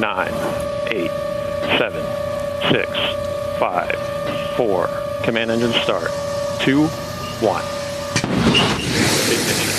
[0.00, 0.32] nine,
[0.88, 1.10] eight,
[1.76, 2.02] seven,
[2.72, 2.88] six,
[3.58, 3.94] five,
[4.56, 4.88] four.
[5.24, 6.10] Command engine start.
[6.60, 6.86] Two,
[7.42, 7.62] one.
[9.28, 9.70] Ignition.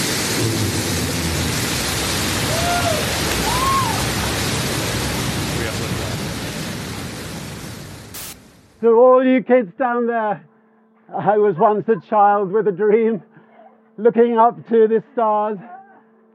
[8.81, 10.45] To all you kids down there,
[11.17, 13.23] I was once a child with a dream,
[13.97, 15.57] looking up to the stars.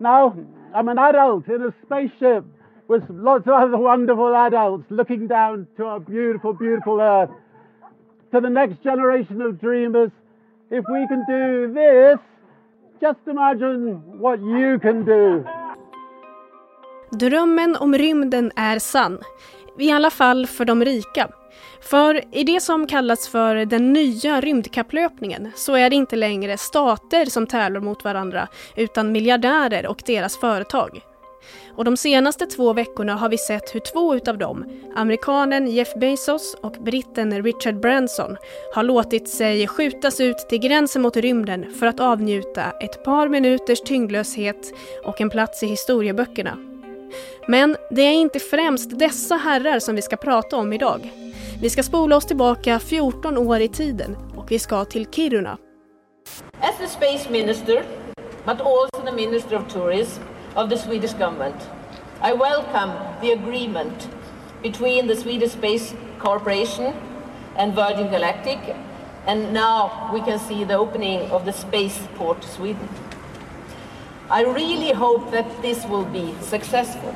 [0.01, 0.37] Now
[0.75, 2.45] I'm an adult in a spaceship
[2.89, 7.31] with lots of other wonderful adults looking down to our beautiful, beautiful Earth.
[8.33, 10.11] To the next generation of dreamers,
[10.71, 12.19] if we can do this,
[13.01, 15.45] just imagine what you can do.
[17.11, 19.19] Drömmen om rymden är sann.
[19.79, 21.29] I alla fall för de rika.
[21.81, 27.25] För i det som kallas för den nya rymdkapplöpningen så är det inte längre stater
[27.25, 31.01] som tävlar mot varandra utan miljardärer och deras företag.
[31.77, 34.65] Och de senaste två veckorna har vi sett hur två utav dem,
[34.95, 38.37] amerikanen Jeff Bezos och britten Richard Branson,
[38.75, 43.81] har låtit sig skjutas ut till gränsen mot rymden för att avnjuta ett par minuters
[43.81, 44.73] tyngdlöshet
[45.05, 46.59] och en plats i historieböckerna.
[47.49, 51.13] Men det är inte främst dessa herrar som vi ska prata om idag.
[51.61, 55.59] Vi ska spola oss tillbaka 14 år i tiden och vi ska till Kiruna.
[56.61, 57.83] As the space minister,
[58.45, 60.23] but also the minister of tourism
[60.57, 61.55] of the Swedish government,
[62.23, 62.91] I welcome
[63.21, 64.09] the agreement
[64.63, 66.95] between the Swedish Space Corporation
[67.57, 68.59] and Virgin Galactic,
[69.27, 72.89] and now we can see the opening of the spaceport Sweden.
[74.31, 77.15] I really hope that this will be successful.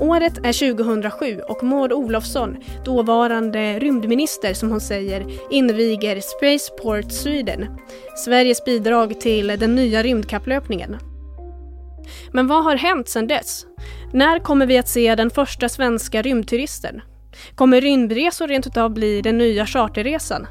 [0.00, 7.66] Året är 2007 och Maud Olofsson, dåvarande rymdminister som hon säger, inviger Spaceport Sweden,
[8.16, 10.96] Sveriges bidrag till den nya rymdkapplöpningen.
[12.32, 13.66] Men vad har hänt sedan dess?
[14.12, 17.00] När kommer vi att se den första svenska rymdturisten?
[17.54, 20.46] Kommer rymdresor rent utav bli den nya charterresan?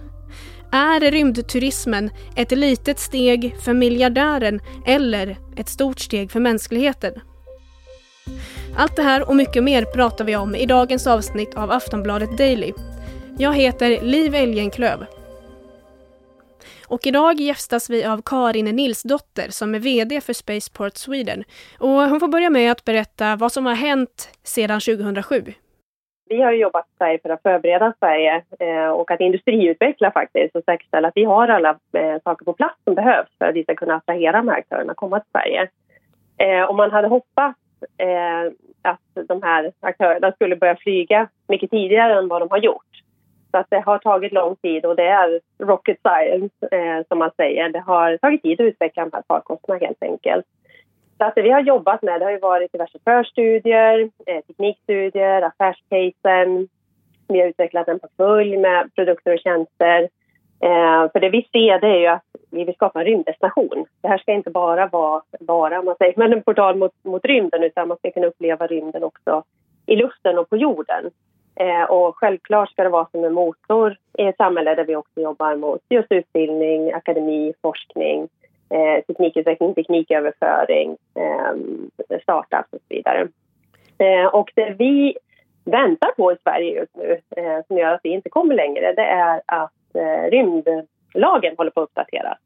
[0.72, 7.14] Är rymdturismen ett litet steg för miljardären eller ett stort steg för mänskligheten?
[8.78, 12.74] Allt det här och mycket mer pratar vi om i dagens avsnitt av Aftonbladet Daily.
[13.38, 15.06] Jag heter Liv Elgenklöv.
[16.88, 21.44] Och idag gästas vi av Karin Nilsdotter som är VD för Spaceport Sweden.
[21.80, 25.44] Och hon får börja med att berätta vad som har hänt sedan 2007.
[26.30, 31.08] Vi har jobbat Sverige för att förbereda Sverige eh, och att industriutveckla faktiskt och säkerställa
[31.08, 33.96] att vi har alla eh, saker på plats som behövs för att vi ska kunna
[33.96, 35.70] attrahera de här aktörerna att komma till Sverige.
[36.38, 37.60] Eh, om man hade hoppats
[37.98, 38.52] eh,
[38.82, 43.04] att de här aktörerna skulle börja flyga mycket tidigare än vad de har gjort.
[43.52, 47.32] Så att det har tagit lång tid och det är rocket science eh, som man
[47.38, 47.70] säger.
[47.70, 50.46] Det har tagit tid att utveckla de här farkosterna helt enkelt.
[51.18, 55.42] Så att det vi har jobbat med det har ju varit diverse förstudier, eh, teknikstudier,
[55.42, 56.68] affärscasen.
[57.28, 60.10] Vi har utvecklat en portfölj med produkter och tjänster.
[60.64, 63.86] Eh, för det vi ser det är ju att vi vill skapa en rymddestination.
[64.02, 67.64] Det här ska inte bara vara, bara, man säger, men en portal mot, mot rymden
[67.64, 69.44] utan man ska kunna uppleva rymden också
[69.86, 71.12] i luften och på jorden.
[71.56, 75.22] Eh, och självklart ska det vara som en motor i ett samhälle där vi också
[75.22, 78.30] jobbar mot just utbildning, akademi, forskning,
[78.70, 83.28] eh, teknikutveckling, tekniköverföring, eh, startups och så vidare.
[83.98, 85.18] Eh, och det vi
[85.66, 89.06] väntar på i Sverige just nu, eh, som gör att vi inte kommer längre, det
[89.06, 92.38] är att eh, rymdlagen håller på att uppdateras.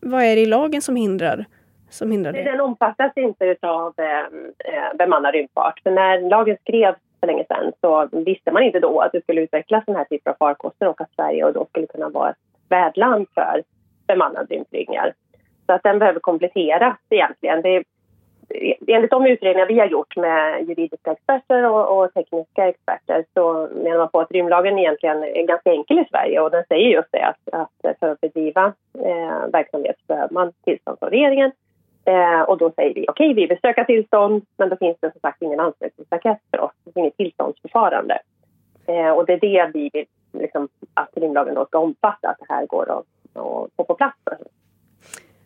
[0.00, 1.44] Vad är det i lagen som hindrar,
[1.90, 2.42] som hindrar det?
[2.42, 5.80] Den omfattas inte av eh, bemannad rymdfart.
[5.82, 9.40] För när lagen skrevs för länge sedan så visste man inte då att det skulle
[9.40, 12.36] utvecklas den här typen av farkoster och att Sverige och då skulle kunna vara ett
[12.68, 13.62] värdland för
[14.06, 15.14] bemannade rymdflygningar.
[15.66, 17.62] Så att den behöver kompletteras egentligen.
[17.62, 17.84] Det,
[18.86, 23.98] enligt de utredningar vi har gjort med juridiska experter och, och, tekniska experter så menar
[23.98, 27.24] man på att rymdlagen egentligen är ganska enkel i Sverige och den säger just det
[27.24, 31.52] att, att för att bedriva eh, verksamhet behöver man tillstånd från regeringen
[32.06, 35.12] Eh, och då säger vi okej, okay, vi vill söka tillstånd, men då finns det
[35.12, 36.72] som sagt ingen ansökningsblankett för oss.
[36.84, 38.18] Det finns inget tillståndsförfarande.
[38.86, 42.54] Eh, och det är det vi vill liksom, att rymdlagen då ska omfatta, att det
[42.54, 43.06] här går att,
[43.36, 44.18] att få på plats.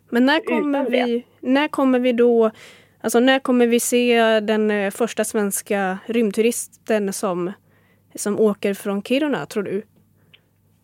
[0.09, 2.51] Men när kommer, vi, när kommer vi då,
[3.03, 7.51] alltså när kommer vi se den eh, första svenska rymdturisten som,
[8.15, 9.83] som åker från Kiruna, tror du?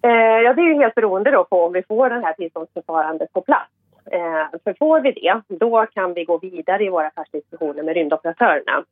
[0.01, 3.33] Eh, ja, det är ju helt beroende då på om vi får det här tillståndsförfarandet
[3.33, 3.71] på plats.
[4.11, 8.83] Eh, för får vi det, då kan vi gå vidare i våra affärsdiskussioner med rymdoperatörerna.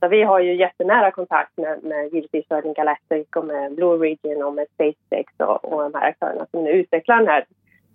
[0.00, 4.42] Så vi har ju jättenära kontakt med, med givetvis Virgin Galactic och med Blue Origin
[4.42, 7.28] och med SpaceX och, och de här aktörerna som nu utvecklar den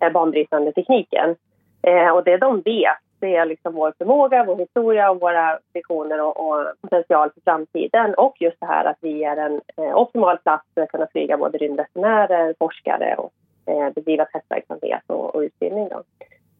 [0.00, 1.36] här banbrytande tekniken.
[1.82, 6.48] Eh, och det de vet, se liksom vår förmåga, vår historia och våra visioner och,
[6.48, 8.14] och, potential för framtiden.
[8.14, 11.36] Och just det här att vi är en eh, optimal plats för att kunna flyga
[11.36, 13.32] både rymdresenärer, forskare och
[13.66, 15.88] eh, bedriva testverksamhet och, och utbildning.
[15.88, 16.02] Då.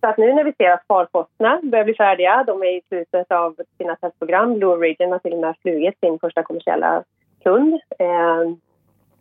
[0.00, 3.32] Så att nu när vi ser att farkosterna börjar bli färdiga, de är i slutet
[3.32, 4.55] av sina testprogram.
[4.55, 7.02] Blue Origin har till och med flugit sin första kommersiella
[7.43, 7.81] kund.
[7.99, 8.44] Eh,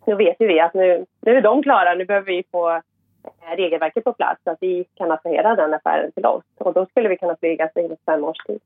[0.06, 2.80] nu vet ju vi att nu, nu är de klara, nu behöver vi få
[3.56, 6.44] regelverket på plats så att vi kan attrahera den affären till oss.
[6.58, 8.60] Och då skulle vi kunna flyga inom fem års tid.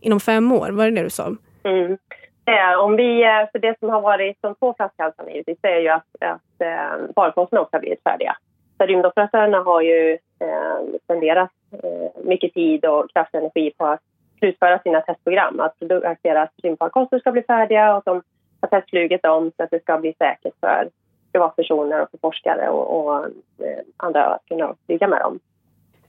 [0.00, 1.36] Inom fem år, var det det du sa?
[1.62, 1.98] Mm.
[2.46, 5.88] Eh, om vi, eh, för det som har varit de två flaskhalsarna givetvis är ju
[5.88, 8.36] att, att eh, farkosterna också har blivit färdiga.
[8.78, 14.00] Så rymdoperatörerna har ju eh, spenderat eh, mycket tid och kraft och energi på att
[14.38, 15.60] slutföra sina testprogram.
[15.60, 18.22] Att, att deras rymdfarkoster ska bli färdiga och att de
[18.60, 20.88] har testflugit dem så att det ska bli säkert för
[21.34, 25.38] privatpersoner och för forskare och, och eh, andra att kunna flyga med dem.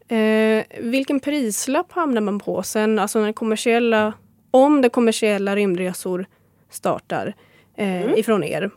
[0.08, 4.14] Eh, vilken prislapp hamnar man på sen, alltså när kommersiella,
[4.52, 6.26] om det kommersiella rymdresor
[6.70, 7.34] startar
[7.78, 8.18] eh, mm.
[8.18, 8.70] ifrån er?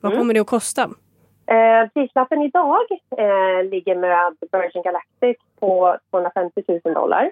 [0.00, 0.20] Vad mm.
[0.20, 0.82] kommer det att kosta?
[1.46, 2.86] Eh, prislappen idag
[3.18, 7.30] eh, ligger med Virgin Galactic på 250 000 dollar.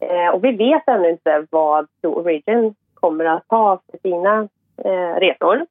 [0.00, 4.48] Eh, och vi vet ännu inte vad Blue Origin kommer att ta för sina
[4.84, 5.66] eh, resor.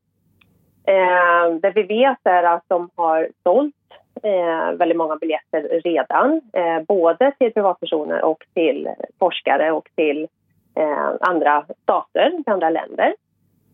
[0.85, 3.75] Eh, det vi vet är att de har sålt
[4.23, 6.41] eh, väldigt många biljetter redan.
[6.53, 8.89] Eh, både till privatpersoner och till
[9.19, 10.27] forskare och till
[10.75, 13.15] eh, andra stater, till andra länder.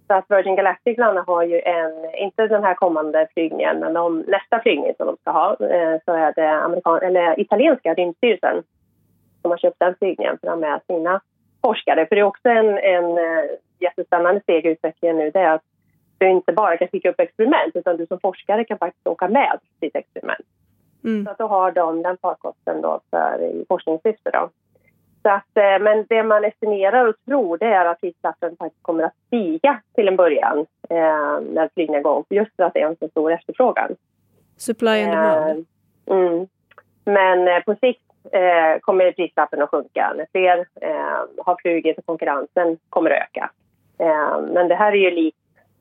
[0.07, 0.97] Så att Virgin Galactic
[1.27, 5.31] har ju en, inte den här kommande flygningen, men de, nästa flygning som de ska
[5.31, 8.63] ha eh, så är det amerikan, eller italienska rymdstyrelsen
[9.41, 11.21] som har köpt den flygningen för att ha med sina
[11.62, 12.05] forskare.
[12.05, 13.44] För det är också en, en eh,
[13.79, 15.63] jättespännande steg i utvecklingen nu det är att
[16.19, 19.60] du inte bara kan skicka upp experiment utan du som forskare kan faktiskt åka med
[19.80, 20.45] ditt experiment.
[21.04, 21.25] Mm.
[21.25, 24.30] Så att då har de den farkosten då för i forskningssyfte.
[24.31, 24.50] Då.
[25.21, 29.04] Så att, eh, men det man estimerar och tror det är att tidskraften faktiskt kommer
[29.04, 32.95] att stiga till en början eh, när flygningen går just för att det är en
[33.00, 33.95] så stor efterfrågan.
[34.57, 35.65] Supply and demand.
[36.06, 36.48] Eh, mm.
[37.06, 38.01] Men eh, på sikt
[38.31, 43.50] eh, kommer prislappen att sjunka när fler eh, har flugit och konkurrensen kommer att öka.
[44.54, 45.38] Men det här är ju likt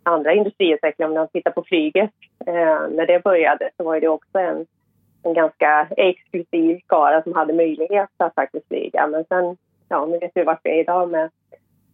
[0.08, 1.08] andra industriutvecklingar.
[1.08, 2.10] Om man tittar på flyget,
[2.46, 4.66] eh, när det började så var det också en,
[5.22, 9.06] en ganska exklusiv skara som hade möjlighet att faktiskt flyga.
[9.06, 9.56] Men sen,
[9.88, 11.30] ja, nu vet vi vart vi är idag med,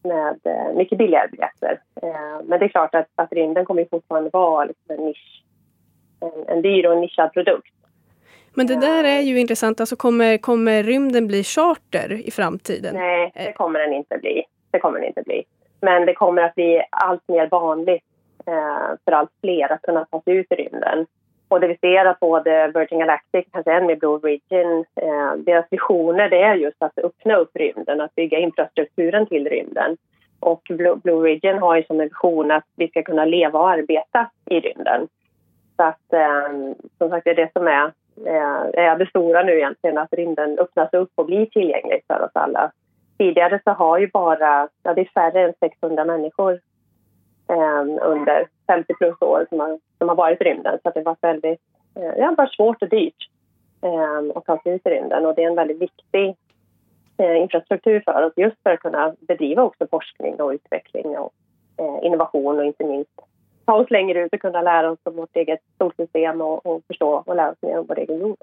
[0.02, 1.81] med eh, mycket billigare biljetter.
[2.02, 5.43] Eh, men det är klart att, att rymden kommer fortfarande vara liksom en nisch,
[6.20, 7.75] en, en dyr och nischad produkt.
[8.56, 9.81] Men det där är ju intressant.
[9.81, 12.94] Alltså kommer, kommer rymden bli charter i framtiden?
[12.94, 14.44] Nej, det kommer den inte bli.
[14.70, 15.44] Det kommer den inte bli.
[15.84, 18.04] Men det kommer att bli allt mer vanligt
[18.46, 21.06] eh, för allt fler att kunna ta sig ut i rymden.
[21.48, 25.66] Och det vi ser att både Virgin Galactic, kanske än med Blue Origin, eh, deras
[25.70, 29.96] visioner det är just att öppna upp rymden, att bygga infrastrukturen till rymden.
[30.40, 33.70] Och Blue, Blue Origin har ju som en vision att vi ska kunna leva och
[33.70, 35.08] arbeta i rymden.
[35.76, 37.92] Så att, eh, som sagt, det är det som är,
[38.26, 42.30] eh, är det stora nu egentligen, att rymden öppnas upp och blir tillgänglig för oss
[42.34, 42.72] alla.
[43.19, 46.61] Tidigare så har ju bara, ja det är färre än 600 människor
[47.49, 50.78] eh, under 50 plus år som har, som har varit i rymden.
[50.82, 51.61] Så det har varit väldigt,
[51.94, 53.28] eh, det har varit svårt och dyrt
[53.82, 56.37] eh, att ta sig ut i rymden och det är en väldigt viktig
[57.19, 61.32] eh, infrastruktur för oss just för att kunna bedriva också forskning och utveckling och
[61.76, 63.11] eh, innovation och inte minst
[63.64, 67.23] ta oss längre ut och kunna lära oss om vårt eget solsystem och, och förstå
[67.26, 68.37] och lära oss mer om vår egen jord.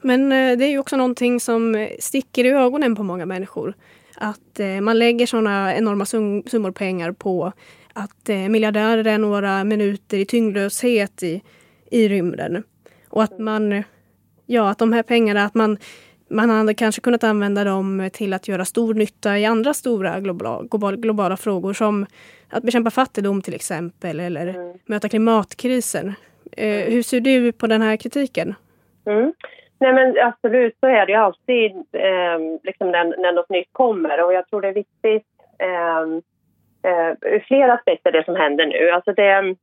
[0.00, 3.74] Men eh, det är ju också någonting som sticker i ögonen på många människor.
[4.16, 6.04] Att eh, man lägger sådana enorma
[6.50, 7.52] summor pengar på
[7.92, 11.42] att eh, miljardärer är några minuter i tyngdlöshet i,
[11.90, 12.62] i rymden.
[13.08, 13.82] Och att man,
[14.46, 15.78] ja, att de här pengarna, att man,
[16.28, 20.96] man hade kanske kunnat använda dem till att göra stor nytta i andra stora globala,
[20.96, 22.06] globala frågor som
[22.48, 24.78] att bekämpa fattigdom till exempel eller mm.
[24.86, 26.14] möta klimatkrisen.
[26.52, 28.54] Eh, hur ser du på den här kritiken?
[29.06, 29.32] Mm.
[29.80, 34.24] Nej men absolut så är det ju alltid eh, liksom när, när något nytt kommer
[34.24, 35.26] och jag tror det är viktigt
[35.58, 36.00] eh,
[36.92, 38.90] eh, ur flera aspekter det som händer nu.
[38.90, 39.56] Alltså det,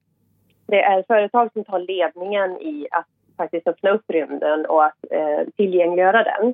[0.68, 3.08] det är företag som tar ledningen i att
[3.38, 6.54] faktiskt öppna upp rymden och att eh, tillgängliggöra den.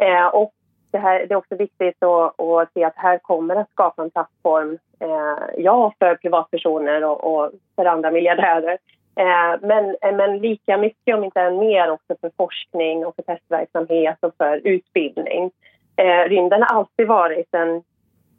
[0.00, 0.52] Eh, och
[0.90, 4.10] det, här, det är också viktigt att, att se att här kommer att skapa en
[4.10, 8.78] plattform, eh, ja, för privatpersoner och, och för andra miljardärer
[9.16, 13.22] Eh, men, eh, men lika mycket, om inte än mer, också för forskning och för
[13.22, 15.50] testverksamhet och för utbildning.
[15.96, 17.82] Eh, rymden har alltid varit en,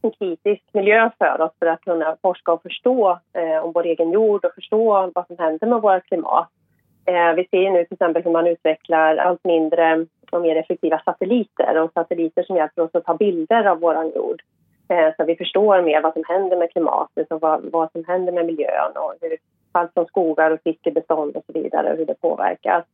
[0.02, 3.20] en kritisk miljö för oss för att kunna forska och förstå
[3.64, 6.50] om vår egen jord och förstå vad som händer med vårt klimat.
[7.36, 11.92] vi ser nu till exempel hur man utvecklar allt mindre och mer effektiva satelliter och
[11.94, 14.42] satelliter som hjälper oss att ta bilder av vår jord
[14.90, 18.04] eh, så att vi förstår mer vad som händer med klimatet och vad, vad som
[18.08, 19.38] händer med miljön och hur
[19.80, 22.86] allt som skogar och fiskebestånd och så vidare, och hur det påverkas.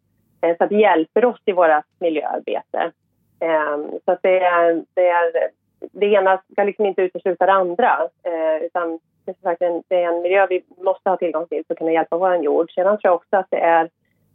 [0.42, 2.92] Eh, så att det hjälper oss i vårt miljöarbete.
[3.40, 8.00] Eh, så att det, är, det, är, det ena ska liksom inte utesluta det andra
[8.24, 11.74] eh, utan det är, verkligen, det är en miljö vi måste ha tillgång till för
[11.74, 12.72] att kunna hjälpa vår jord.
[12.72, 13.90] Sedan tror jag också att det är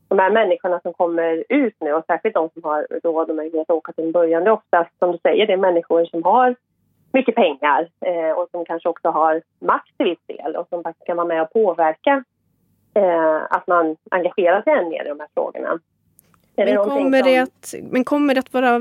[0.08, 3.70] de här människorna som kommer ut nu och särskilt de som har råd och möjlighet
[3.70, 6.22] att åka till en början, det är oftast som du säger, det är människor som
[6.22, 6.54] har
[7.12, 11.06] mycket pengar eh, och som kanske också har makt till viss del och som faktiskt
[11.06, 12.24] kan vara med och påverka
[13.50, 15.80] att man engagerar sig än mer i de här frågorna.
[16.56, 17.30] Men kommer, som...
[17.32, 18.80] det att, men kommer det att vara...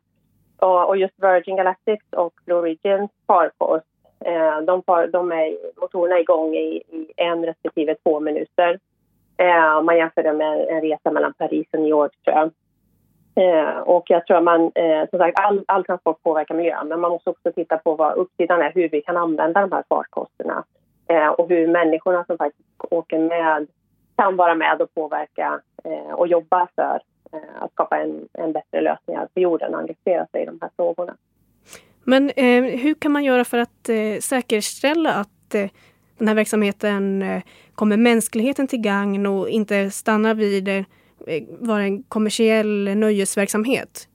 [0.59, 3.85] Och just Virgin Galactic och Blue Origins farkost,
[4.25, 8.79] eh, de, de är motorerna igång i, i en respektive två minuter.
[9.79, 12.49] Om man jämför det med en resa mellan Paris och New York, tror jag.
[13.87, 14.71] och jag tror att man,
[15.09, 18.61] som sagt, all, all transport påverkar miljön men man måste också titta på vad uppsidan
[18.61, 20.63] är, hur vi kan använda de här farkosterna
[21.07, 23.67] eh, och hur människorna som faktiskt åker med
[24.15, 27.01] kan vara med och påverka eh, och jobba för
[27.33, 30.69] eh, att skapa en, en bättre lösning för jorden och engagera sig i de här
[30.75, 31.15] frågorna.
[32.03, 35.69] Men eh, hur kan man göra för att eh, säkerställa att eh,
[36.17, 37.23] den här verksamheten
[37.75, 40.83] kommer mänskligheten till gagn och inte stannar vid eh,
[41.59, 44.07] vara en kommersiell nöjesverksamhet?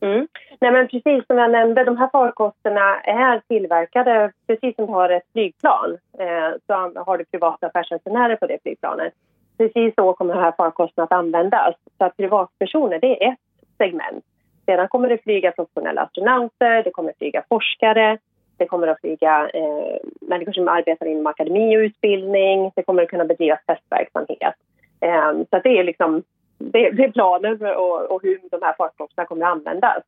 [0.00, 0.28] Mm.
[0.60, 5.10] Nej, men precis som jag nämnde, de här farkosterna är tillverkade precis som du har
[5.10, 5.98] ett flygplan.
[6.18, 6.72] Eh, så
[7.06, 9.12] har du privata affärsresenärer på det flygplanet.
[9.58, 11.74] Precis så kommer de här farkosterna att användas.
[11.98, 13.38] Så att privatpersoner, det är ett
[13.78, 14.24] segment.
[14.66, 18.18] Sedan kommer det flyga professionella astronauter, det kommer flyga forskare,
[18.56, 23.08] det kommer att flyga eh, människor som arbetar inom akademi och utbildning, det kommer att
[23.08, 24.54] kunna bedrivas testverksamhet.
[25.00, 26.22] Eh, så det är liksom
[26.58, 30.02] det, det är planen och, och hur de här farkosterna kommer att användas.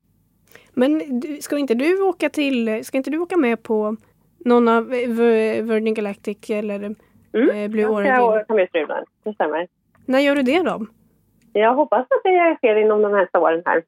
[0.78, 3.96] Men ska inte du åka till, ska inte du åka med på
[4.38, 6.94] någon av Virgin Galactic eller
[7.32, 7.50] mm.
[7.50, 8.14] Eh, Blue Origin?
[8.14, 9.68] Jag ska med strulen, det stämmer.
[10.06, 10.86] När gör du det då?
[11.52, 13.82] Jag hoppas att det sker inom de nästa åren här.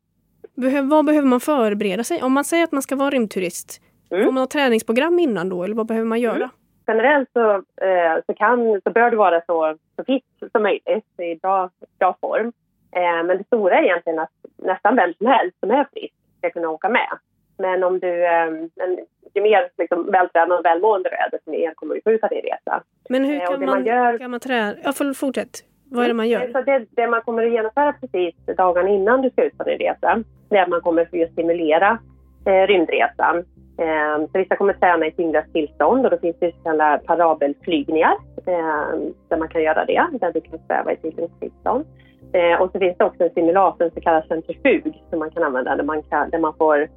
[0.55, 2.23] Behöv, vad behöver man förbereda sig?
[2.23, 4.25] Om man säger att man ska vara rymdturist, mm.
[4.25, 6.37] får man något träningsprogram innan då eller vad behöver man göra?
[6.37, 6.49] Mm.
[6.87, 11.39] Generellt så, eh, så, kan, så bör du vara så, så fit som möjligt, i
[11.43, 12.53] bra, bra form.
[12.93, 16.51] Eh, men det stora är egentligen att nästan vem som helst som är frisk ska
[16.51, 17.11] kunna åka med.
[17.59, 18.99] Men om du, eh, men
[19.35, 22.29] ju mer liksom, vältränad och välmående du är, desto mer kommer du få ut av
[22.29, 22.83] din resa.
[23.09, 24.75] Men hur eh, kan, man, man gör, kan man träna?
[24.85, 25.65] Ja, fortsätt.
[25.91, 26.53] Vad är det man gör?
[26.53, 29.79] Så det, det, man kommer att genomföra precis dagarna innan du ska ut på din
[29.79, 31.99] resa, det är att man kommer att stimulera
[32.47, 33.37] eh, rymdresan.
[33.79, 36.99] Eh, så vissa kommer att träna i tyngdlöst tillstånd och då finns det så kallade
[36.99, 38.17] parabelflygningar
[38.47, 38.89] eh,
[39.29, 41.85] där man kan göra det, där du kan sväva i tyngdlöst tillstånd.
[42.33, 45.77] Eh, och så finns det också en simulator, så kallad centrifug, som man kan använda
[45.77, 46.89] där man, kan, där man får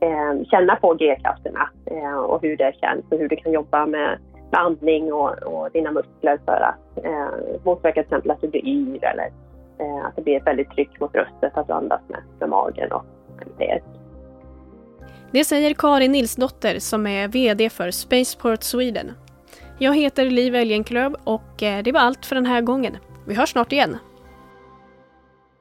[0.00, 4.18] eh, känna på G-krafterna eh, och hur det känns och hur du kan jobba med,
[4.50, 8.66] med andning och, och dina muskler för att eh, motverka till exempel att du blir
[8.66, 9.30] yr eller
[9.78, 12.92] eh, att det blir ett väldigt tryck mot bröstet, att du andas med, med magen
[12.92, 13.04] och
[13.58, 13.80] det.
[15.30, 19.12] Det säger Karin Nilsdotter som är VD för Spaceport Sweden.
[19.78, 22.96] Jag heter Liv Elgenklöv och eh, det var allt för den här gången.
[23.26, 23.98] Vi hörs snart igen.